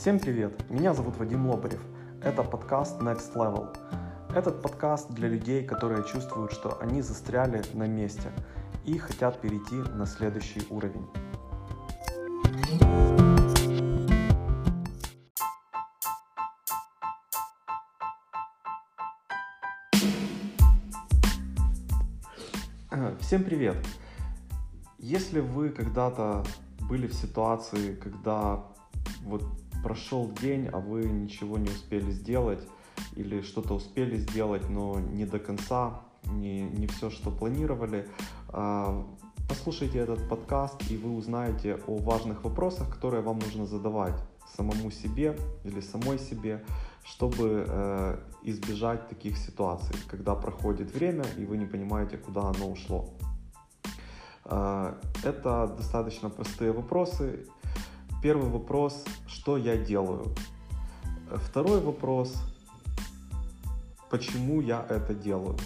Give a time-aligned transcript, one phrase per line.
[0.00, 0.54] Всем привет!
[0.70, 1.82] Меня зовут Вадим Лобарев.
[2.22, 3.76] Это подкаст Next Level.
[4.34, 8.32] Этот подкаст для людей, которые чувствуют, что они застряли на месте
[8.86, 11.06] и хотят перейти на следующий уровень.
[23.20, 23.76] Всем привет!
[24.98, 26.42] Если вы когда-то
[26.88, 28.64] были в ситуации, когда
[29.24, 29.44] вот
[29.82, 32.66] прошел день, а вы ничего не успели сделать,
[33.16, 38.08] или что-то успели сделать, но не до конца, не, не все, что планировали,
[38.48, 39.06] а,
[39.48, 44.14] послушайте этот подкаст, и вы узнаете о важных вопросах, которые вам нужно задавать
[44.56, 46.64] самому себе или самой себе,
[47.04, 53.08] чтобы э, избежать таких ситуаций, когда проходит время, и вы не понимаете, куда оно ушло.
[54.44, 54.94] Э,
[55.24, 57.46] это достаточно простые вопросы,
[58.22, 60.26] Первый вопрос, что я делаю?
[61.30, 62.34] Второй вопрос,
[64.10, 65.56] почему я это делаю?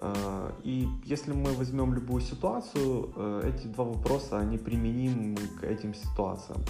[0.00, 5.94] Э, и если мы возьмем любую ситуацию, э, эти два вопроса, они применимы к этим
[5.94, 6.64] ситуациям.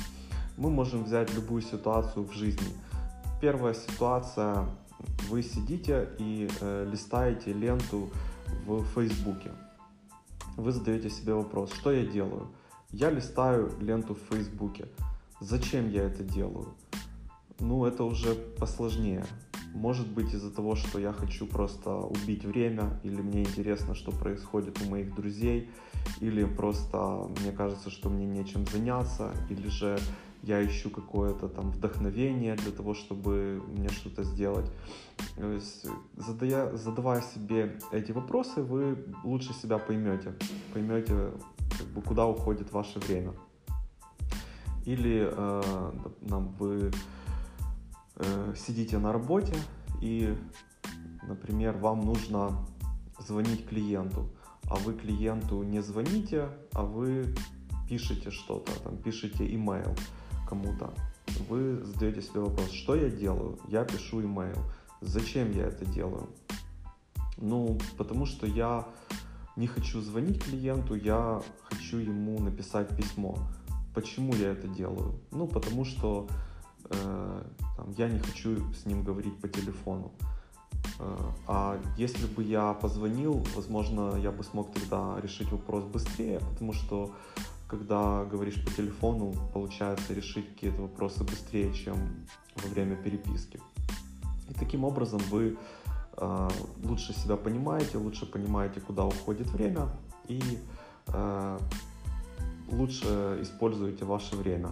[0.58, 2.68] Мы можем взять любую ситуацию в жизни.
[3.40, 4.66] Первая ситуация,
[5.30, 8.10] вы сидите и э, листаете ленту
[8.66, 9.52] в Фейсбуке.
[10.58, 12.48] Вы задаете себе вопрос, что я делаю?
[12.92, 14.86] Я листаю ленту в Фейсбуке.
[15.40, 16.74] Зачем я это делаю?
[17.58, 19.26] Ну, это уже посложнее.
[19.74, 24.80] Может быть из-за того, что я хочу просто убить время, или мне интересно, что происходит
[24.82, 25.68] у моих друзей,
[26.20, 29.98] или просто мне кажется, что мне нечем заняться, или же
[30.42, 34.70] я ищу какое-то там вдохновение для того, чтобы мне что-то сделать.
[35.36, 40.34] То есть, задая, задавая себе эти вопросы, вы лучше себя поймете,
[40.72, 41.32] поймете,
[41.78, 43.32] как бы, куда уходит ваше время.
[44.84, 46.92] Или э, нам вы
[48.16, 49.54] э, сидите на работе
[50.00, 50.36] и,
[51.26, 52.64] например, вам нужно
[53.18, 54.30] звонить клиенту,
[54.68, 57.34] а вы клиенту не звоните, а вы
[57.88, 59.94] пишете что-то, там, пишете имейл
[60.48, 60.92] кому-то.
[61.48, 63.58] Вы задаете себе вопрос, что я делаю?
[63.68, 64.58] Я пишу имейл.
[65.00, 66.28] Зачем я это делаю?
[67.36, 68.86] Ну, потому что я
[69.56, 73.38] не хочу звонить клиенту, я хочу ему написать письмо.
[73.94, 75.18] Почему я это делаю?
[75.30, 76.28] Ну, потому что
[76.90, 77.42] э,
[77.76, 80.12] там, я не хочу с ним говорить по телефону.
[80.98, 86.74] Э, а если бы я позвонил, возможно, я бы смог тогда решить вопрос быстрее, потому
[86.74, 87.14] что
[87.66, 91.96] когда говоришь по телефону, получается решить какие-то вопросы быстрее, чем
[92.56, 93.60] во время переписки.
[94.48, 95.56] И таким образом вы
[96.18, 99.88] лучше себя понимаете, лучше понимаете, куда уходит время
[100.28, 100.40] и
[101.08, 101.58] э,
[102.68, 104.70] лучше используете ваше время.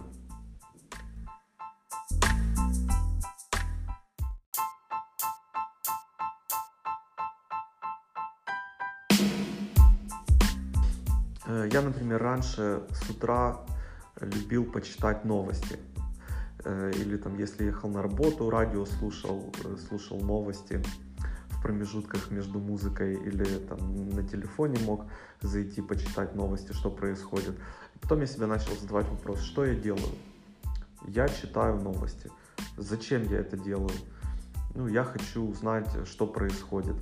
[11.45, 13.59] Э, я, например, раньше с утра
[14.19, 15.77] любил почитать новости.
[16.65, 19.53] Или там, если ехал на работу, радио слушал,
[19.87, 20.81] слушал новости
[21.65, 25.05] промежутках между музыкой или там на телефоне мог
[25.41, 27.55] зайти почитать новости, что происходит.
[28.01, 30.13] Потом я себе начал задавать вопрос, что я делаю?
[31.07, 32.29] Я читаю новости.
[32.77, 33.89] Зачем я это делаю?
[34.75, 36.97] Ну, я хочу узнать, что происходит.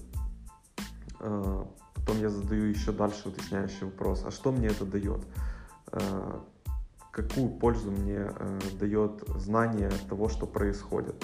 [1.19, 5.25] Э, потом я задаю еще дальше уточняющий вопрос, а что мне это дает?
[5.91, 6.39] Э,
[7.11, 11.21] какую пользу мне э, дает знание того, что происходит?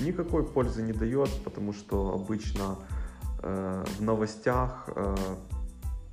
[0.00, 2.76] Никакой пользы не дает, потому что обычно
[3.42, 5.16] э, в новостях э,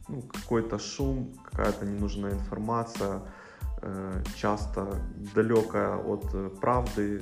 [0.07, 3.21] ну, какой-то шум, какая-то ненужная информация,
[3.81, 5.01] э, часто
[5.33, 7.21] далекая от э, правды,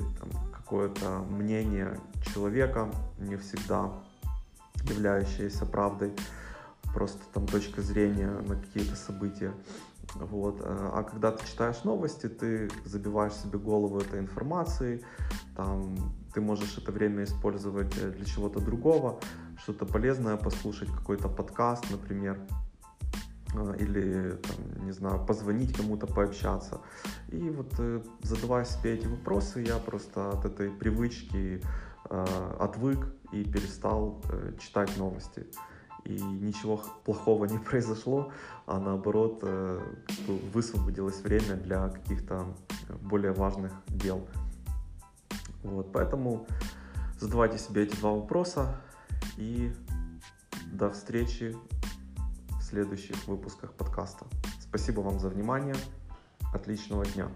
[0.52, 2.00] какое-то мнение
[2.32, 3.92] человека, не всегда
[4.84, 6.12] являющееся правдой,
[6.94, 9.52] просто там точка зрения на какие-то события.
[10.14, 10.60] Вот.
[10.60, 15.04] Э, а когда ты читаешь новости, ты забиваешь себе голову этой информацией,
[15.56, 15.94] там,
[16.34, 19.20] ты можешь это время использовать э, для чего-то другого,
[19.58, 22.40] что-то полезное послушать, какой-то подкаст, например,
[23.54, 26.80] э, или, там, не знаю, позвонить кому-то, пообщаться.
[27.28, 27.72] И вот
[28.22, 31.62] задавая себе эти вопросы, я просто от этой привычки
[32.10, 35.46] э, отвык и перестал э, читать новости
[36.04, 38.32] и ничего плохого не произошло,
[38.66, 39.80] а наоборот э,
[40.52, 42.46] высвободилось время для каких-то
[43.02, 44.26] более важных дел.
[45.62, 46.46] Вот, поэтому
[47.18, 48.76] задавайте себе эти два вопроса
[49.36, 49.72] и
[50.72, 51.56] до встречи
[52.58, 54.26] в следующих выпусках подкаста.
[54.60, 55.76] Спасибо вам за внимание.
[56.52, 57.28] Отличного дня.